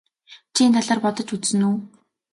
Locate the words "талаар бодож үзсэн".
0.85-1.61